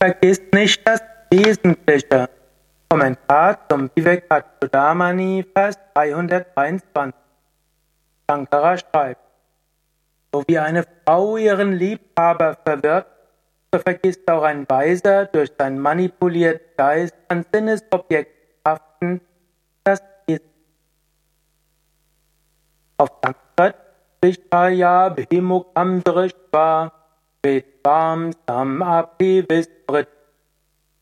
[0.00, 2.28] Vergiss nicht das Wesentliche.
[2.88, 7.14] Kommentar zum Vivekachudamani, Vers 323.
[8.30, 9.20] Shankara schreibt,
[10.32, 13.06] so wie eine Frau ihren Liebhaber verwirrt,
[13.72, 19.20] so vergisst auch ein Weiser durch sein manipuliert Geist an Sinnesobjekthaften
[19.82, 20.48] das Wesen.
[22.98, 23.74] Auf Sanskrit
[24.22, 26.92] Vishaya Bhimukam Drishva
[27.42, 30.08] Vedvam Sam Api Visprit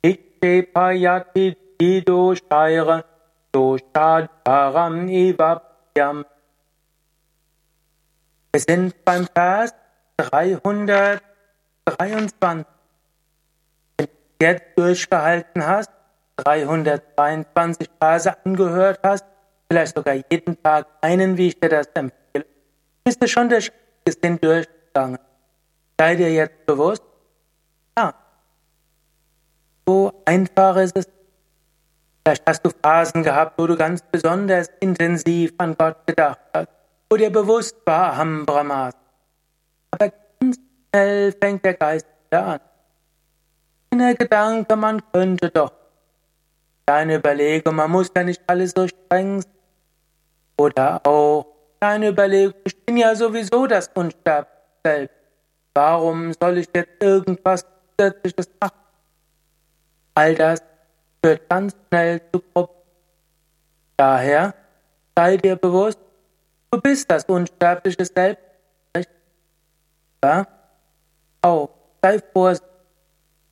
[0.03, 3.05] Ikshepayati Dido Shaira
[3.53, 6.25] Doshadharam Evapyam
[8.53, 9.75] Wir sind beim Vers
[10.17, 12.67] 323.
[13.99, 15.91] Wenn du jetzt durchgehalten hast,
[16.37, 19.25] 322 Verse angehört hast,
[19.69, 22.47] vielleicht sogar jeden Tag einen, wie ich dir das empfehle,
[23.05, 23.73] bist du schon durch
[24.23, 25.19] den durchgegangen.
[25.99, 27.03] Sei dir jetzt bewusst,
[27.97, 28.15] ja,
[29.87, 31.09] so einfach ist es.
[32.25, 36.69] Vielleicht hast du Phasen gehabt, wo du ganz besonders intensiv an Gott gedacht hast,
[37.09, 38.95] wo dir bewusst war, Aham Brahmas.
[39.93, 40.59] Aber ganz
[40.91, 42.61] schnell fängt der Geist wieder an.
[43.99, 45.73] Der Gedanke, man könnte doch.
[46.85, 49.53] Deine Überlegung, man muss ja nicht alles so streng sein.
[50.59, 51.47] Oder auch
[51.81, 55.26] deine Überlegung, ich bin ja sowieso das Unsterbliche selbst.
[55.77, 57.67] Warum soll ich jetzt irgendwas
[57.99, 58.81] Zusätzliches machen?
[60.15, 60.63] All das
[61.23, 62.81] führt ganz schnell zu Problemen.
[63.99, 64.55] Daher
[65.15, 65.99] sei dir bewusst,
[66.71, 68.41] du bist das unsterbliche Selbst.
[70.25, 70.47] Ja?
[71.45, 71.69] Oh,
[72.01, 72.71] sei vorsichtig.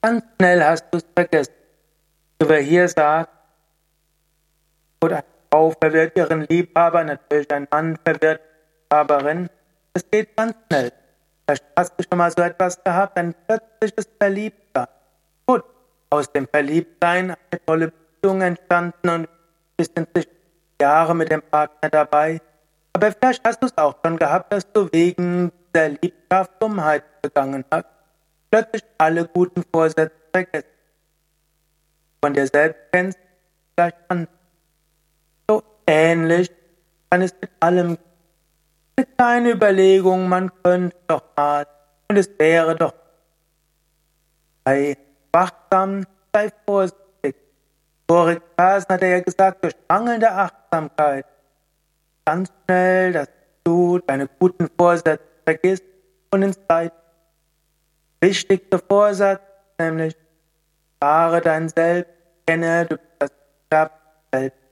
[0.01, 1.53] Ganz schnell hast du es vergessen.
[2.39, 3.29] Wer hier sagt,
[5.03, 8.41] oder eine Frau verwirrt ihren Liebhaber, natürlich ein Mann verwirrt
[8.91, 9.51] Liebhaberin,
[9.93, 10.91] es geht ganz schnell.
[11.47, 14.87] Hast du schon mal so etwas gehabt, ein plötzliches Verliebtsein.
[15.47, 15.65] Gut,
[16.11, 19.29] aus dem Verliebtsein eine tolle Beziehung entstanden und
[19.77, 20.31] bist inzwischen
[20.81, 22.41] Jahre mit dem Partner dabei.
[22.95, 27.65] Aber vielleicht hast du es auch schon gehabt, dass du wegen der Liebschaft Dummheit begangen
[27.71, 27.87] hast.
[28.51, 30.69] Plötzlich alle guten Vorsätze vergessen.
[32.23, 33.19] Von dir selbst kennst,
[33.75, 34.29] vielleicht an.
[35.49, 36.51] So ähnlich
[37.11, 37.99] kann es mit allem
[38.97, 41.67] eine kleine Überlegung, man könnte doch mal
[42.09, 42.95] und es wäre doch.
[44.65, 44.97] Sei
[45.33, 47.37] wachsam, sei vorsichtig.
[48.09, 51.27] Vorig Versen hat er ja gesagt, durch mangelnde Achtsamkeit
[52.25, 53.29] ganz schnell, dass
[53.65, 55.85] du deine guten Vorsätze vergisst
[56.31, 56.93] und ins Leid.
[58.21, 59.43] Wichtigster Vorsatz,
[59.79, 60.17] nämlich
[61.01, 62.11] fahre dein Selbst,
[62.47, 63.35] kenne du bist
[63.69, 63.91] das
[64.33, 64.64] Selbst